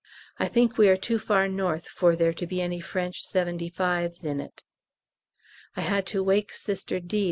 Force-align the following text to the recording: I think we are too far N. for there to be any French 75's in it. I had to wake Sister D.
I 0.39 0.47
think 0.47 0.79
we 0.79 0.89
are 0.89 0.97
too 0.97 1.19
far 1.19 1.43
N. 1.43 1.79
for 1.79 2.15
there 2.15 2.33
to 2.33 2.47
be 2.47 2.59
any 2.59 2.79
French 2.79 3.23
75's 3.23 4.23
in 4.23 4.39
it. 4.41 4.63
I 5.77 5.81
had 5.81 6.07
to 6.07 6.23
wake 6.23 6.51
Sister 6.53 6.99
D. 6.99 7.19